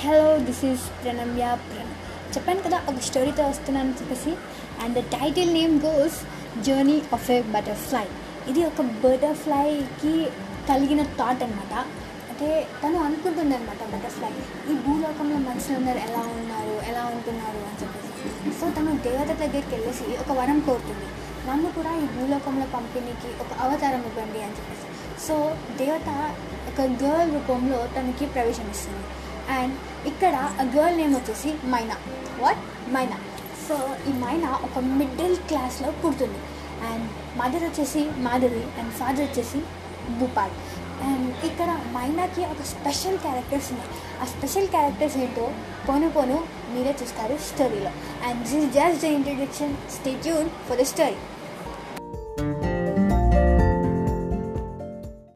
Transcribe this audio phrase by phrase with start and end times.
[0.00, 1.44] Hello this is Pranamya.
[1.68, 1.90] Pranam
[2.34, 4.32] చెప్పాను కదా ఒక స్టోరీతో వస్తున్నాను చెప్పేసి.
[4.82, 6.18] And the title name goes
[6.66, 8.04] journey of a butterfly
[8.50, 10.14] ఇది ఒక బటర్ఫ్లైకి
[10.70, 11.74] కలిగిన థాట్ అనమాట
[12.30, 12.48] అంటే
[12.82, 14.32] తను అనుకుంటుంది అనమాట బటర్ఫ్లై
[14.72, 18.52] ఈ భూలోకంలో మనుషులు అందరు ఎలా ఉన్నారు ఎలా ఉంటున్నారు అని చెప్పేసి.
[18.60, 21.08] సో తను దేవత దగ్గరికి వెళ్ళేసి ఒక వరం కోరుతుంది.
[21.48, 24.86] నన్ను కూడా ఈ భూలోకంలో పంపిణీకి ఒక అవతారం ఇవ్వండి అని చెప్పేసి.
[25.26, 25.34] సో
[25.82, 26.08] దేవత
[26.70, 29.04] ఒక గర్ల్ రూపంలో తనకి ప్రవేశం ఇస్తుంది.
[29.56, 29.74] అండ్
[30.10, 31.96] ఇక్కడ ఆ గర్ల్ నేమ్ వచ్చేసి మైనా
[32.42, 32.62] వాట్
[32.94, 33.18] మైనా
[33.66, 33.74] సో
[34.10, 36.40] ఈ మైనా ఒక మిడిల్ క్లాస్లో పుడుతుంది.
[36.90, 37.06] అండ్
[37.40, 39.60] మదర్ వచ్చేసి మాధవి అండ్ ఫాదర్ వచ్చేసి
[40.20, 40.54] భూపాల్
[41.08, 43.90] అండ్ ఇక్కడ మైనాకి ఒక స్పెషల్ క్యారెక్టర్స్ ఉన్నాయి.
[44.22, 45.46] ఆ స్పెషల్ క్యారెక్టర్స్ ఏంటో
[45.86, 46.36] పోను పోను
[46.74, 47.92] మీరే చూస్తారు స్టోరీలో
[48.26, 51.18] and this just the introduction stay tune for the story